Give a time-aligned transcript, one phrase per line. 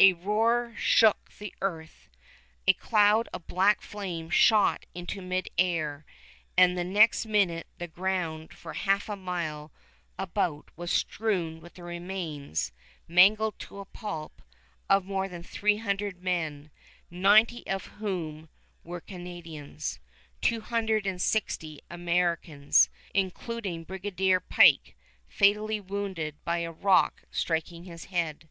[0.00, 2.08] A roar shook the earth.
[2.66, 6.06] A cloud of black flame shot into mid air,
[6.56, 9.70] and the next minute the ground for half a mile
[10.18, 12.72] about was strewn with the remains,
[13.06, 14.40] mangled to a pulp,
[14.88, 16.70] of more than three hundred men,
[17.10, 18.48] ninety of whom
[18.84, 20.00] were Canadians,
[20.40, 24.96] two hundred and sixty Americans, including Brigadier Pike
[25.28, 28.48] fatally wounded by a rock striking his head.